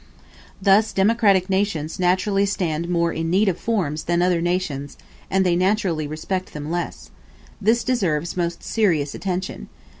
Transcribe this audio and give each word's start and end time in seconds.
Thus 0.59 0.93
democratic 0.93 1.47
nations 1.47 1.99
naturally 1.99 2.47
stand 2.47 2.89
more 2.89 3.13
in 3.13 3.29
need 3.29 3.47
of 3.47 3.59
forms 3.59 4.05
than 4.05 4.23
other 4.23 4.41
nations, 4.41 4.97
and 5.29 5.45
they 5.45 5.55
naturally 5.55 6.07
respect 6.07 6.53
them 6.53 6.71
less. 6.71 7.11
This 7.61 7.83
deserves 7.83 8.35
most 8.35 8.63
serious 8.63 9.13
attention. 9.13 9.69